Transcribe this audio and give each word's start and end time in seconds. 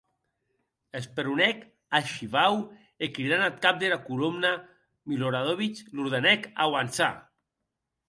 Esperonèc 0.99 1.59
ath 1.97 2.09
shivau 2.13 2.55
e 3.03 3.11
cridant 3.17 3.45
ath 3.49 3.61
cap 3.67 3.75
dera 3.85 4.03
colomna, 4.09 4.51
Miloradovic, 5.07 5.75
l’ordenèc 5.97 6.53
auançar. 6.69 7.15